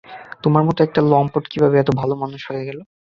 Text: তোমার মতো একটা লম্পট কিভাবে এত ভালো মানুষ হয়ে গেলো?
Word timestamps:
তোমার 0.43 0.63
মতো 0.67 0.79
একটা 0.83 1.01
লম্পট 1.11 1.43
কিভাবে 1.47 1.75
এত 1.79 1.89
ভালো 1.99 2.13
মানুষ 2.23 2.41
হয়ে 2.49 2.67
গেলো? 2.67 2.83